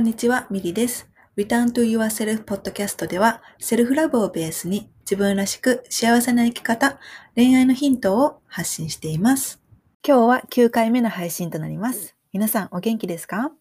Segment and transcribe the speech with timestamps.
[0.00, 1.10] んにちは、ミリです。
[1.36, 6.98] Return to Yourself Podcast では、セルフラブをベースに自分らしく幸せな生き方、
[7.36, 9.60] 恋愛のヒントを発信しています。
[10.06, 12.16] 今日は9回目の配信となります。
[12.32, 13.52] 皆さんお元気ですか、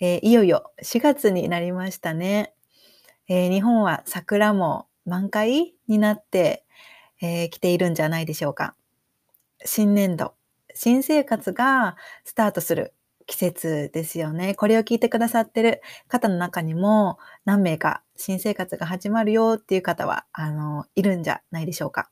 [0.00, 2.52] えーいよいよ4月になりましたね。
[3.26, 6.66] えー日本は桜も満開になって
[7.20, 8.74] き、えー来ているんじゃないでしょうか。
[9.64, 10.34] 新年度、
[10.74, 12.92] 新生活がスタートする
[13.28, 14.54] 季節ですよね。
[14.54, 22.10] これを聞いてくださってる方の中にも何名か新生活が始まるよっていう方は、あの、いるんじゃないでしょうか。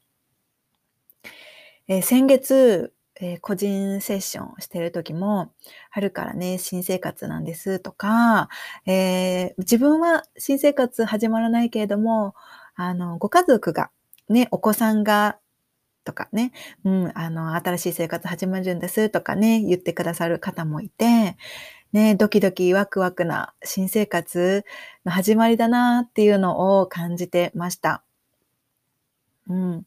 [1.89, 5.53] えー先月、えー個人セッションしてる時も、
[5.91, 8.49] 春からね、新生活なんですとか、
[8.87, 12.35] えー自分は新生活始まらないけれども、
[12.75, 13.91] あの、ご家族が、
[14.29, 15.39] ね、お子さんが、
[16.07, 16.53] とかね、
[16.85, 21.37] うん、あの、新しい生活始まるんですとかね、言ってくださる方もいて、
[21.93, 24.65] ね、ドキドキワクワクな新生活
[25.05, 28.03] の始まりだなっていうのを感じてました。
[29.49, 29.87] うん。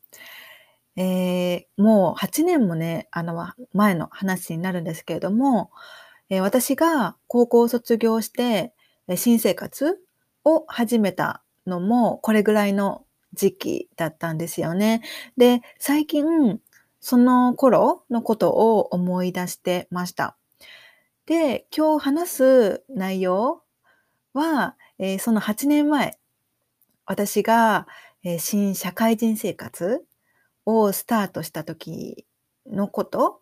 [0.95, 5.71] えーもう8年もね、あの、前の話になるんですけれども、
[6.29, 8.73] えー私が高校を卒業して、
[9.15, 9.99] 新生活
[10.43, 15.01] を始めたのもこれぐらいの時期だったんですよね。
[15.37, 16.59] で、最近、
[17.01, 20.37] その頃のことを思い出してました。
[21.25, 23.61] で、今日話す内容
[24.33, 26.19] は、えーその8年前、
[27.05, 27.87] 私が、
[28.23, 30.05] えー新社会人生活
[30.65, 32.25] をスタートした時
[32.67, 33.41] のこと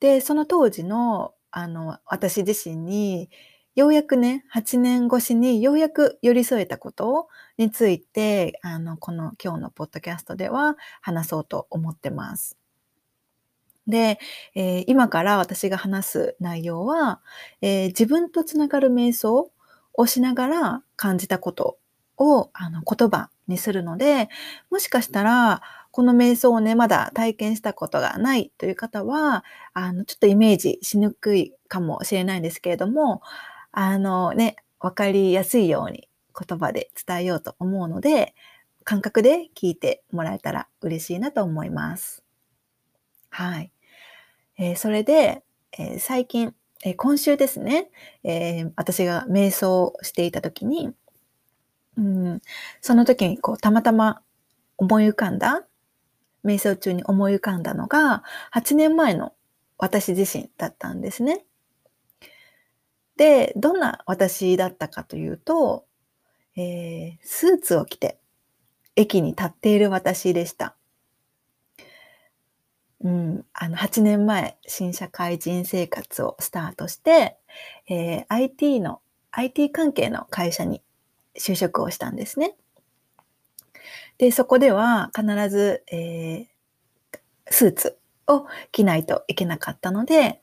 [0.00, 3.30] で、その当時の、あの、私自身に、
[3.74, 12.56] ようやくね、8年越しにようやく寄り添えたことについて、あの、この今日のポッドキャストでは話そうと思ってます。
[13.86, 14.18] で、
[14.54, 17.20] えー今から私が話す内容は、
[17.62, 19.50] えー自分とつながる瞑想
[19.94, 21.78] をしながら感じたこと
[22.16, 24.28] をあの言葉にするので、
[24.70, 29.44] もしかしたら、この瞑想をね、まだ体験したことがないという方は、
[29.74, 33.22] あの、ちょっとイメージしにくいかもしれないんですけれども、
[33.72, 36.08] あのね、わかりやすいように
[36.48, 38.34] 言葉で伝えようと思うので、
[38.84, 42.24] 感覚で聞いてもらえたら嬉しいなと思います。
[43.30, 43.72] はい。
[44.58, 45.42] えーそれで、
[45.78, 46.54] えー最近、
[46.84, 47.90] えー今週ですね、
[48.24, 50.90] え私が瞑想をしていた時に、
[51.96, 52.40] うん、
[52.80, 54.22] その時にこうたまたま
[54.78, 55.64] 思い浮かんだ、
[56.44, 59.34] 瞑想中に思い浮かんだのが、8年前の
[59.78, 61.44] 私自身だったんですね。
[63.20, 65.84] で、どんな私だったかというと、
[66.56, 68.18] えースーツを着て
[68.96, 70.74] 駅に立っている私でした。
[73.02, 77.36] うん、あの8年前、新社会人生活をスタートして、
[77.90, 80.82] えー IT の、IT 関係の会社に
[81.38, 82.56] 就職をしたんですね。
[84.16, 87.18] で、そこでは必ず、えー
[87.50, 87.98] スーツ
[88.28, 90.40] を着ないといけなかったので、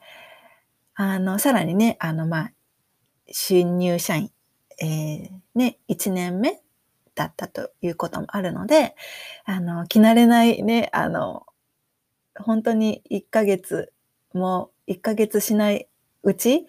[0.93, 2.51] あの、さらにね、あの、まあ、
[3.31, 4.31] 新入社員、
[4.81, 6.61] えーね、1年目
[7.15, 8.95] だったということもあるので、
[9.45, 11.45] あの、着慣れないね、あの、
[12.35, 13.91] 本当に1ヶ月
[14.33, 15.87] も1ヶ月しない
[16.23, 16.67] うち、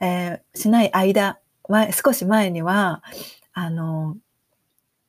[0.00, 3.02] えーしない間、前、少し前には、
[3.52, 4.16] あの、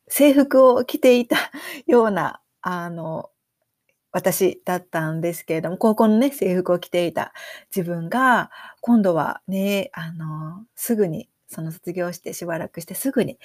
[0.08, 1.38] 制服を着ていた
[1.86, 3.30] ような、あの、
[4.18, 7.34] 私だったんですけれども、高校のね、制服を着ていた
[7.76, 8.50] 自分が、
[8.82, 13.38] 今度はね、あの、すぐに、その卒業してしばらくしてすぐに、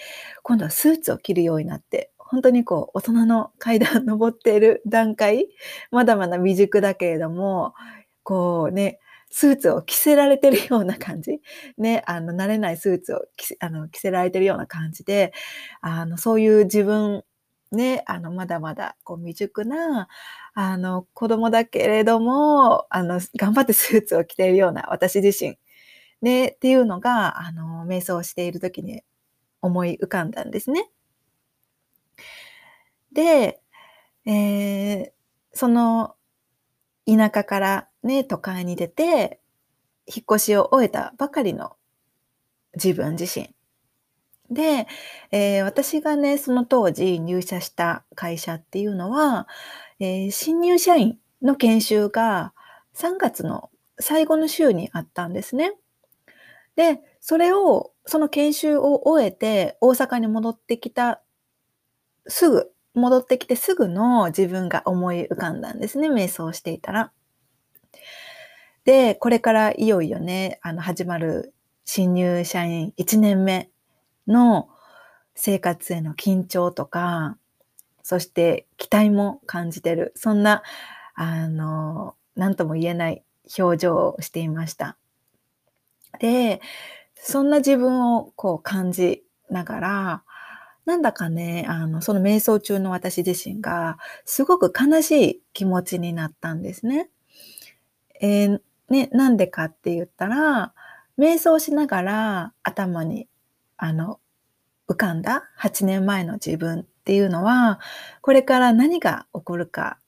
[0.43, 5.47] 今度はスーツを着るようになって、本当にこう、大人の階段登っている段階、
[5.91, 7.75] まだまだ未熟だけれども、
[8.22, 8.99] こうね、
[9.31, 11.41] スーツを着せられてるような感じ。
[11.78, 15.32] ね、あの、慣れないスーツを着せあの着せられてるような感じで、
[15.81, 17.25] あの、そういう自分、
[17.72, 20.08] ね、あの、まだまだ、こう、未熟な、
[20.55, 25.58] あの、子供だけれども、あの、 頑張ってスーツを着ているような私自身、
[26.23, 29.05] ね、っていうのが、あの、瞑想している時に
[29.62, 30.91] 思い浮かんだんですね。
[33.12, 33.61] で、
[34.26, 35.12] えー
[35.55, 36.17] その
[37.06, 39.41] 田舎からね、都会に出て、
[40.06, 41.76] 引っ越しを終えたばかりの
[42.75, 43.55] 自分自身。
[44.52, 44.87] で、
[45.31, 49.49] えー私がね、その当時入社した会社っていうのは、
[50.00, 52.52] えー新入社員の研修が
[52.94, 53.70] 3月の
[54.00, 55.75] 最後の週にあったんですね。
[56.76, 61.22] で、それを、その研修を終えて大阪に戻ってきた
[62.26, 67.12] すぐ、戻ってきてすぐの自分が思い浮かんだんですね、瞑想していたら。
[68.84, 71.54] で、これからいよいよね、あの、始まる
[71.84, 73.70] 新入社員1年目
[74.27, 74.69] の
[75.35, 77.37] 生活への緊張とか、
[78.03, 80.13] そして期待も感じてる。
[80.17, 80.63] そんな、
[81.15, 83.23] あの、何とも言えない
[83.59, 84.97] 表情をしていました。
[86.19, 86.61] で、
[87.15, 90.23] そんな自分をこう感じながら、
[90.85, 97.09] なんだかね、あの、その瞑想中の私自身が、すごく悲しい気持ちになったんですね。
[98.21, 100.75] えー、ね、なんでかって言ったら、
[101.19, 103.29] 瞑想しながら頭に、
[103.82, 104.20] あの、
[104.88, 107.81] 浮かんだ8年前の自分っていうのは、
[108.20, 109.99] これから何が起こるか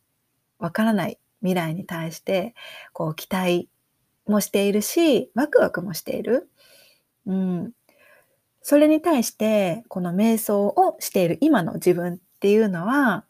[0.61, 2.55] わからない未来に対して、
[2.93, 3.69] こう期待
[4.29, 6.49] もしているし、ワクワクもしている。
[7.26, 7.73] うん。
[8.62, 13.25] それに対して、この瞑想をしている今の自分っていうのは、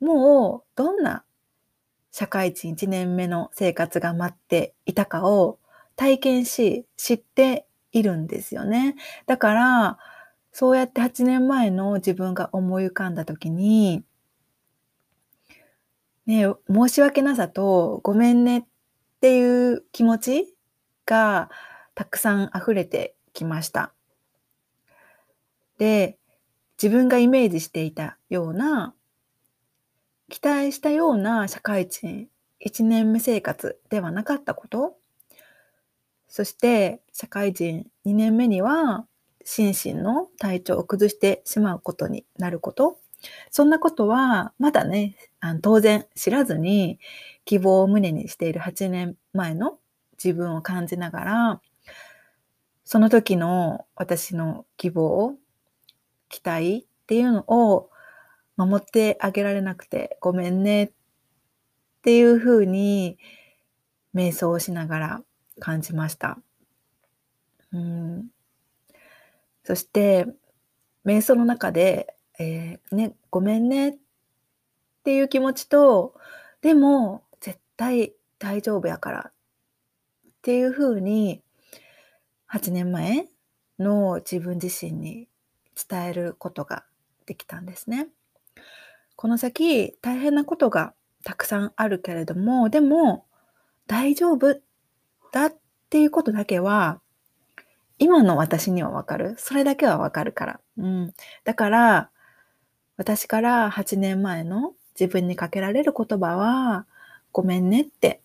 [0.00, 1.22] もうどんな
[2.12, 5.58] 社会人1年目の生活が待っていたかを
[5.96, 8.96] 体験し、知っているんですよね。
[9.26, 9.98] だから、
[10.52, 14.04] そうやって8年前の自分が思い浮かんだ時に、
[16.26, 18.64] ね、申し訳なさとごめんねっ
[19.20, 20.54] ていう気持ち
[21.06, 21.50] が
[21.94, 23.92] たくさん溢れてきました。
[25.78, 26.18] で、
[26.82, 28.94] 自分がイメージしていたような、
[30.28, 32.28] 期待したような社会人
[32.64, 34.96] 1年目生活ではなかったこと、
[36.34, 39.06] そして社会人2年目には
[39.44, 42.98] 心身の体調を崩してしまうことになること、
[43.52, 46.98] そんなことはまだね、あの当然知らずに
[47.44, 49.78] 希望を胸にしている8年前の
[50.14, 51.60] 自分を感じながら、
[52.84, 55.36] その時の私の希望、
[56.30, 57.90] 期待っていうのを
[58.56, 60.90] 守ってあげられなくてごめんねっ
[62.02, 63.18] ていうふうに
[64.16, 65.22] 瞑想をしながら
[65.60, 66.38] 感じました。
[67.72, 68.28] うん
[69.64, 70.26] そして、
[71.06, 73.96] 瞑想の中で、えー、ね、ごめんねっ
[75.04, 76.14] ていう気持ちと、
[76.60, 79.32] でも、絶対大丈夫やからっ
[80.42, 81.42] ていうふうに、
[82.52, 83.26] 8年前
[83.78, 85.28] の自分自身に
[85.88, 86.84] 伝えることが
[87.24, 88.08] できたんですね。
[89.16, 90.92] この先、大変なことが
[91.24, 93.26] たくさんあるけれども、でも、
[93.86, 94.60] 大丈夫だ
[95.46, 95.54] っ
[95.90, 97.00] ていうことだけは
[97.98, 99.34] 今の私にはわかる。
[99.38, 100.60] それだけはわかるから。
[100.78, 101.14] うん。
[101.44, 102.10] だから、
[102.96, 106.86] 私から8年前の自分にかけられる言葉は、
[107.32, 108.20] ごめんねって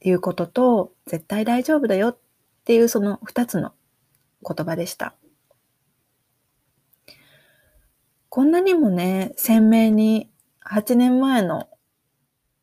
[0.00, 2.18] いうことと、絶対大丈夫だよっ
[2.64, 3.72] ていうその2つの
[4.46, 5.14] 言葉でした。
[8.28, 10.30] こんなにもね、鮮明に
[10.64, 11.68] 8年前の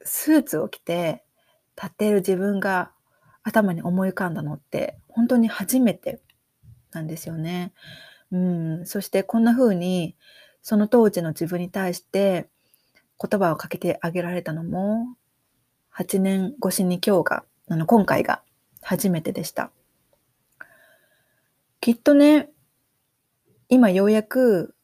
[0.02, 1.24] スーツを着て
[1.78, 2.92] 立っている自分が
[3.44, 6.22] 頭に思い浮かんだのって本当に初めて
[6.92, 7.74] なんですよね。
[8.32, 10.16] うん、そしてこんな風に
[10.62, 12.50] その当時の自分に対して
[13.20, 15.16] 言葉をかけてあげられたのも
[15.96, 18.42] 8年越しに今日が、あの今回が
[18.82, 19.72] 初めてでした。
[21.82, 22.50] きっとね、
[23.68, 24.76] 今ようやく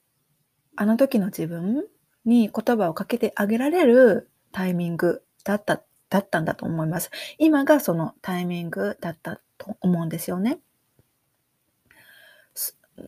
[0.75, 1.85] あの時の自分
[2.25, 5.81] に言葉をかけてあげられるタイミングだった
[6.15, 7.11] だったんだと思います。
[7.37, 10.59] 今がそのタイミングだったと思うんですよね。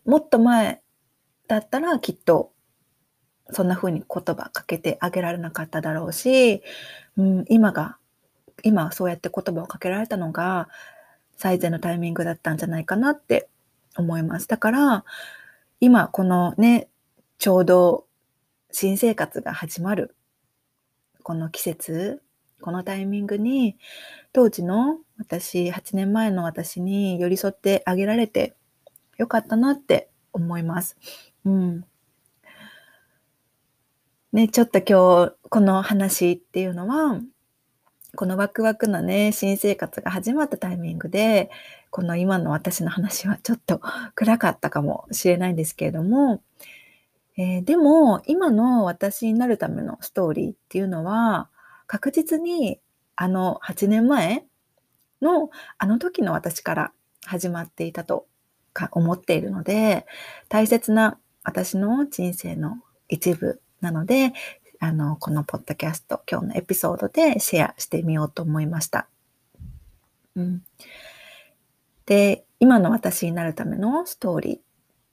[0.05, 0.81] もっと前
[1.47, 2.51] だったらきっと
[3.51, 6.61] そんな風に言葉かけてあげられなかっただろうし、
[7.15, 7.97] うん、今が、
[8.63, 10.67] 今そうやって言葉をかけられたのが
[11.37, 13.47] 最善のタイミングだったんじゃないかなって
[13.95, 14.49] 思います。
[14.49, 15.05] だから、
[15.79, 16.89] 今このね、
[17.37, 18.05] ちょうど
[18.71, 20.13] 新生活が始まる
[21.23, 22.21] この季節
[22.61, 23.77] このタイミングに、
[24.33, 28.55] 当時の私、8年前の私に寄り添ってあげられて
[29.17, 30.97] よかったなって思います。
[31.45, 31.85] うん。
[34.33, 37.21] ね、ちょっと今日、この話っていうのは、
[38.15, 41.49] このワクワクなね、新生活が始まったタイミングで、
[41.89, 43.81] この今の私の話はちょっと
[44.15, 46.41] 暗かったかもしれないんですけれども、
[47.37, 51.49] えー、でも、今の私になるためのストーリーっていうのは、
[51.87, 52.79] 確実に
[53.15, 54.45] あの8年前
[55.21, 56.91] のあの時の私から
[57.25, 58.27] 始まっていたと
[58.91, 60.05] 思っているので、
[60.49, 62.77] 大切な私の人生の
[63.09, 64.33] 一部なので、
[64.79, 69.07] あの、このポッドキャスト、今日のエピソードでシェアしてみようと思いました。
[70.35, 70.63] うん。
[72.05, 74.59] で、今の私になるためのストーリー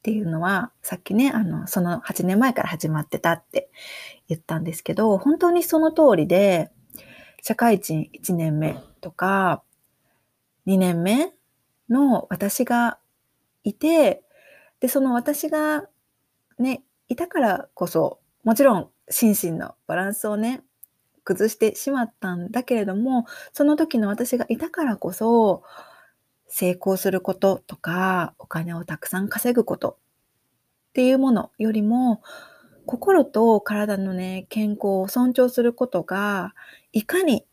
[0.04, 3.70] っていうのは、さっきね、あの、その8年前から始まってたって
[4.28, 6.70] 言ったんですけど、本当にその通りで、
[7.42, 9.62] 社会人1年目とか、
[10.66, 11.32] 2年目
[11.88, 12.98] の私が
[13.62, 14.22] いて、
[14.78, 15.86] で、その私が
[16.58, 20.62] ね、いたからこそ、もちろん心身のバランスをね、
[21.24, 25.62] 崩してしまったんだけれども、その時の私がいたからこそ、
[26.54, 29.98] 成功することとか、お金をたくさん稼ぐこと
[30.90, 32.22] っていうものよりも、
[32.86, 36.54] 心と体のね、健康を尊重することが、
[36.92, 37.44] いかに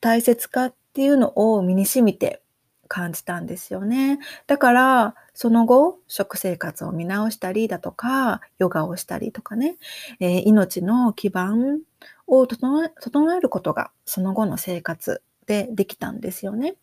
[0.00, 2.42] 大切かっていうのを身に染みて
[2.88, 4.18] 感じたんですよね。
[4.48, 9.76] だから、その後、食生活を見直したりだとか、ヨガをしたりとかね、
[10.18, 11.82] えー、命の基盤
[12.26, 16.74] を整え整えることが、その後の生活でできたんですよね。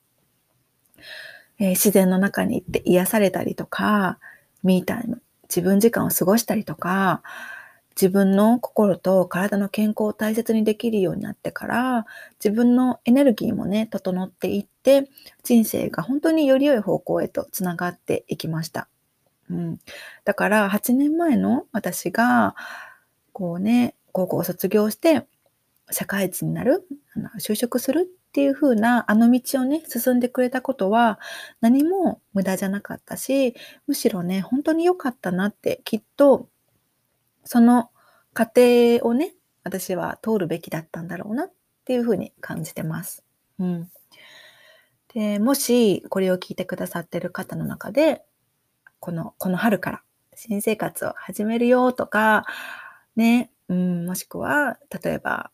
[1.60, 4.20] えー、自然の中に行って癒されたりとか、
[4.64, 7.22] ミータイム、自分時間を過ごしたりとか、
[7.96, 12.06] 自分の心と体の健康を大切にできるようになってから、
[12.44, 15.10] 自分のエネルギーもね、整っていって、
[15.44, 18.90] 人生が本当により良い方向へとつながっていきました。
[19.50, 19.80] うん、
[20.26, 22.56] だから8年前の私が、
[23.32, 25.26] こうね、高校を卒業して、
[25.92, 26.86] 社会人になる、
[27.40, 31.22] 就職するっていう風なあの道をね、進んでくれたことは
[31.62, 33.56] 何も無駄じゃなかったし、
[33.88, 36.50] むしろね、本当に良かったなってきっと
[37.46, 37.92] その
[38.34, 41.52] 過程をね、私は通るべきだったんだろうなっ
[41.86, 43.24] ていうふうに感じてます。
[43.58, 43.90] うん。
[45.14, 48.26] で、もしこれを聞いてくださってる方の中で、
[49.00, 50.02] この、この春から
[50.36, 52.46] 新生活を始めるよとか、
[53.16, 55.52] ね、うん、もしくは、例えば、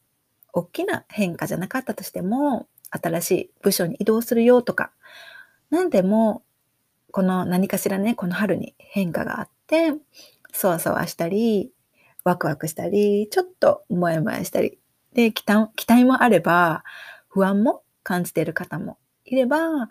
[0.53, 4.91] 大きな変化じゃなかったとしても、新しい部署に移動するよとか、
[5.70, 6.43] 何でも、
[7.12, 9.93] この何かしらね、この春に変化があって、
[10.53, 11.72] そわそわしたり、
[12.24, 14.79] ワクワクしたり、ちょっともやもやしたり、
[15.13, 16.84] で、期待期待もあれば、
[17.29, 19.89] 不安も感じている方もいれば、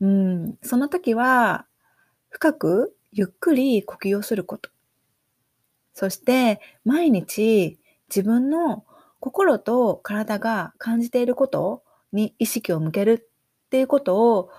[0.00, 1.66] うん、その時は、
[2.30, 4.70] 深くゆっくり呼吸をすること。
[5.92, 8.84] そして、毎日自分の
[9.24, 13.26] 心と体が感じていることに意識を向ける
[13.66, 14.50] っていうことを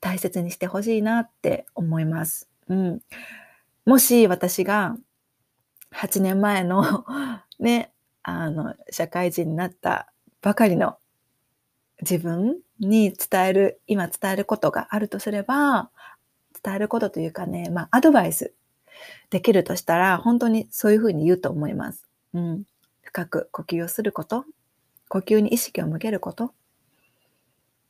[0.00, 2.48] 大切にしてほしいなって思います。
[2.66, 3.00] うん。
[3.86, 4.96] もし私が
[5.94, 7.04] 8年前の
[7.60, 7.92] ね、
[8.24, 10.96] あの、社会人になったばかりの
[12.00, 15.90] 自分に伝える、今伝えることがあるとすれば、
[16.60, 18.52] 伝えることというかね、まあ、アドバイス
[19.30, 22.04] できるとしたら、本当にそういうふうに言うと思います。
[22.34, 22.64] うん。
[23.08, 24.44] 深く呼吸をすること、
[25.08, 26.52] 呼吸に意識を向けること、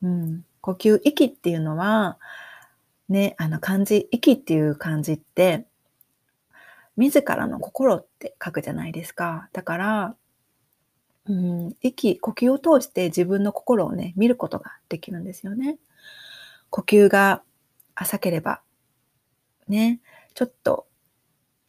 [0.00, 0.44] うん。
[0.60, 2.18] 呼吸、息っていうのは、
[3.08, 5.66] ね、あの漢字、息っていう漢字って、
[6.96, 9.48] 自らの心って書くじゃないですか。
[9.52, 10.16] だから、
[11.26, 15.78] うん、息、呼吸を通して自分の心をね、見ることができるんですよね。
[16.70, 17.42] 呼吸が
[17.96, 18.62] 浅ければ、
[19.66, 20.00] ね、
[20.34, 20.86] ちょっと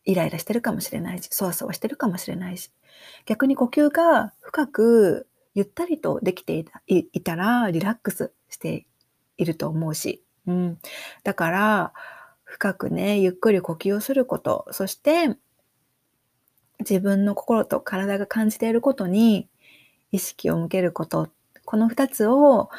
[0.09, 2.71] イライラしてるかもしれないし、そわそわしてるかもしれないし、
[3.25, 8.87] 逆に呼吸が深くゆったりとできていたらリラックスして
[9.37, 10.79] いると思うし、うん、
[11.23, 11.93] だから、
[12.43, 15.37] 深くね、ゆっくり呼吸をすること、そして
[16.79, 19.47] 自分の心と体が感じていることに
[20.11, 21.29] 意識を向けること、
[21.65, 22.71] この二つを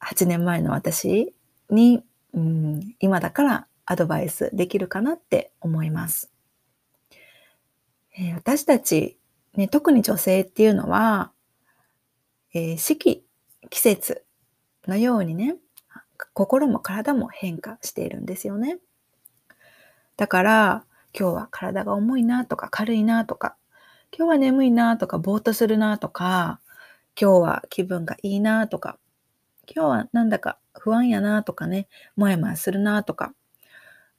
[0.00, 1.34] 8年前の私
[1.68, 6.30] に、うん、今だからアドバイスできるかなって思います。
[8.18, 9.18] えー、私たち、
[9.54, 11.32] ね、特に女性っていうのは、
[12.52, 13.24] えー、四季、
[13.70, 14.24] 季節
[14.86, 15.56] のようにね、
[16.32, 18.78] 心も体も変化しているんですよね。
[20.16, 20.84] だから、
[21.18, 23.56] 今日は体が重いなとか軽いなとか、
[24.16, 26.60] 今日は眠いなとかぼーっとするなとか、
[27.20, 28.98] 今日は気分がいいなとか、
[29.66, 33.34] 今日はなんだか不安やなとかね、もやもやするなとか、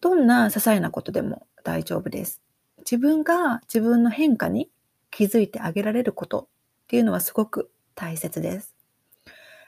[0.01, 2.41] どんな些細なことでも大丈夫です。
[2.79, 4.69] 自分が自分の変化に
[5.11, 6.47] 気づいてあげられることっ
[6.87, 8.75] ていうのはすごく大切です。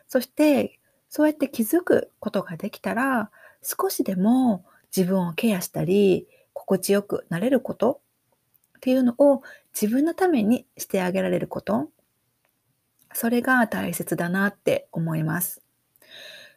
[0.08, 3.32] そしてそうやって気づくことができたら、
[3.64, 4.64] 少しでも
[4.96, 8.02] 自分をケアしたり、心地よくなれること
[8.78, 9.42] っていうのを
[9.74, 11.90] 自分のためにしてあげられること、
[13.14, 15.62] それが大切だなって思います。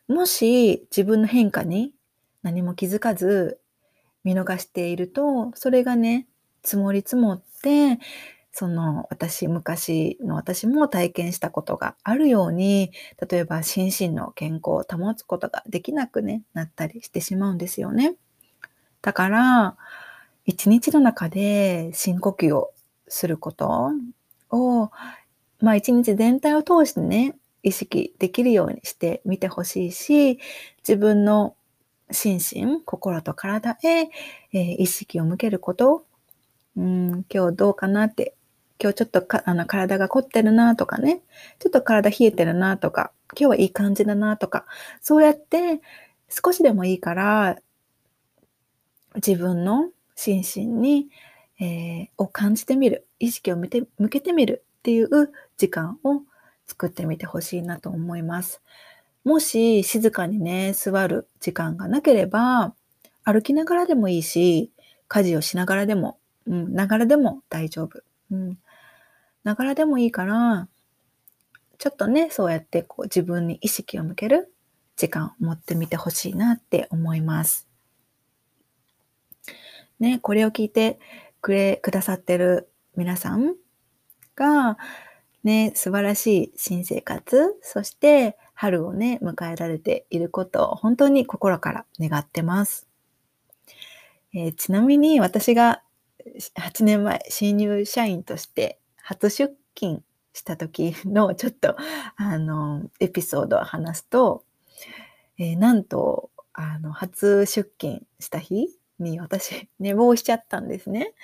[0.06, 1.94] もし自分の変化に
[2.42, 3.58] 何も気づかず
[4.24, 6.26] 見逃していると、それがね、
[6.62, 7.98] 積もり積もって、
[8.52, 12.92] その私、昔の私も体験したことがあるように、
[13.28, 18.14] 例えば心身の健康を保つことができなく、ね、なったりしてしまうんですよね。
[19.00, 19.76] だから、
[20.44, 22.72] 一日の中で深呼吸を
[23.08, 23.92] すること
[24.50, 24.90] を、
[25.60, 30.38] まあ一日全体を通してね、意識できるようにしてみてほしいし、
[30.78, 31.54] 自分の
[32.12, 36.04] 心身、心と体へ、えー、意識を向けること、
[36.76, 38.34] うん、今日どうかなって、
[38.80, 41.22] 今日ちょっとかあの体が凝ってるなとかね、
[41.58, 44.66] ちょっと体冷えてるなとか、今日はいい感じだなとか、
[45.00, 45.80] そうやって
[46.28, 47.58] 少しでもいいから、
[49.16, 51.08] 自分の心身に、
[51.60, 55.08] えー、を感じてみる、意識を向け向けてみるっていう
[55.56, 56.22] 時間を
[56.66, 58.62] 作ってみてほしいなと思います。
[59.24, 62.74] もし静かにね、座る時間がなければ、
[63.24, 64.72] 歩きながらでもいいし、
[65.08, 68.02] 家事をしながらでも、うん、ながらでも大丈夫。
[68.30, 68.58] うん。
[69.44, 70.68] ながらでもいいから、
[71.78, 74.52] ちょっとね、そうやってこう自分に意識を向ける
[74.96, 77.68] 時間を持ってみてほしいなって思います。
[80.00, 80.98] ね、これを聞いて
[81.40, 83.54] くれ、くださってる皆さん
[84.36, 84.78] が、
[85.44, 92.86] ね、素晴らしい新生活、そして春をね、迎えられていることを本当に心から願ってます。
[94.32, 95.82] えー、ちなみに私が
[96.54, 101.74] 8年前、新入社員として初出勤した時のちょっと、
[102.14, 104.44] あの、エピソードを話すと、
[105.38, 108.68] えー、なんと、あの、初出勤した日
[109.00, 111.14] に私、寝坊しちゃったんですね。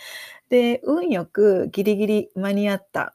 [0.48, 3.14] で、運よくギリギリ間に合った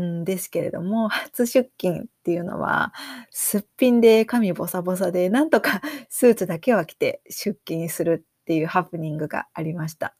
[0.00, 2.92] んですけれども、 初出勤っていうのは、
[3.30, 10.14] すっぴんで髪ボサボサで、なんとか スーツだけは着て出勤するっていうハプニングがありました。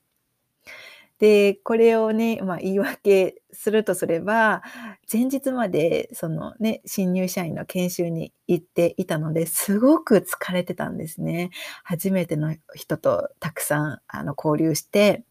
[1.19, 4.63] で、これをね、まあ、言い訳するとすれば、
[5.11, 11.51] 前日までそのね、新入社員の研修に行っていたので、すごく疲れてたんですね。
[11.85, 15.23] 初めての人とたくさんあの交流して、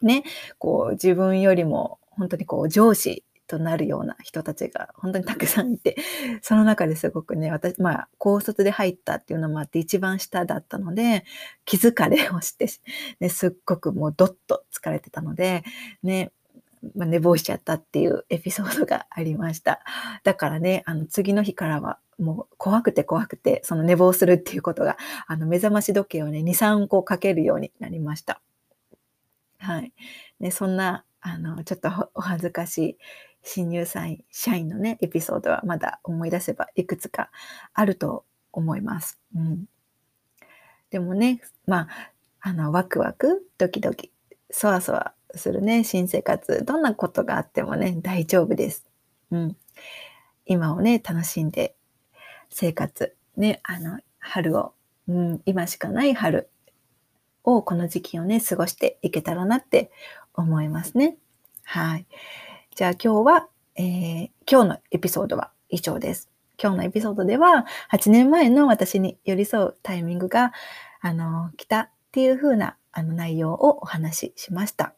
[0.00, 0.24] ね、
[0.58, 5.96] こう自分よりも本当にこう上司となるような人たちが本当にたくさんいて、
[6.42, 11.24] その中ですごくね、私、まあ、高卒で入ったっていうのもあって一番下だったので、
[11.64, 12.66] 気疲れをして、
[13.20, 15.64] ね、すっごくもうどっと疲れてたので、
[16.02, 16.32] ね、
[16.96, 19.80] まあ、寝坊しちゃったっていうエピソードがありました。
[20.24, 28.40] だからね、あの次の日からはもう怖くて怖くて、その寝坊するっていうことが、あの目覚まし時計をね、2、3個かけるようになりました。
[29.58, 29.92] はい。
[30.40, 32.96] ね、そんな、あの、ちょっとお恥ずかしい
[33.42, 37.30] 新入社員社員のね、エピソードはまだ思い出せばいくつか
[37.74, 39.18] あると思います。
[39.34, 39.64] うん、
[40.90, 41.88] でもね、まあ、
[42.40, 44.12] あの、ワクワク、ドキドキ、
[44.50, 48.86] そわそわするね、新生活、どんなことがあってもね、大丈夫です。
[49.30, 49.56] うん。
[50.44, 51.74] 今をね、楽しんで、
[52.50, 54.74] 生活、ね、あの、春を、
[55.08, 56.50] うん、今しかない春
[57.44, 59.90] を、この時期をね、過ごしていけたらなって
[60.34, 61.16] 思いますね。
[61.64, 62.06] はい。
[62.74, 66.30] じゃあ今日は、えー、今日のエピソードは以上です。
[66.58, 70.52] 今日のエピソードでは、8年前の私に寄り添うタイミングが、
[71.02, 74.94] あの、来たっていう風なあの内容をお話ししました。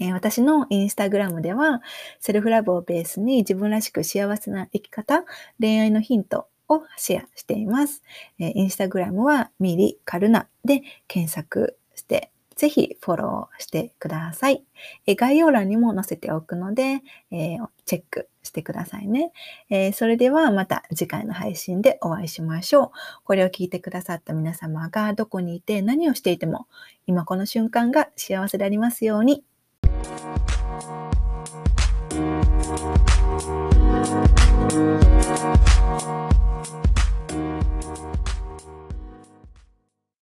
[0.00, 1.80] えー、私のインスタグラムでは、
[2.18, 5.24] セルフラブをベースに自分らしく幸せな生き方、
[5.60, 8.02] 恋愛のヒントをシェアしています。
[8.40, 11.78] えー、インスタグラムはミリカルナで検索
[12.56, 14.64] ぜひフォローしてください。
[15.06, 19.32] え概要欄にも載せておくので、えー、チェックしてくださいね、
[19.70, 22.90] えー、それではまた次回の配信でお会いしましょう。
[23.24, 26.66] これを聞いてくださった皆様がどこにいて何をしていても
[27.06, 29.44] 今この瞬間が幸せでありますように。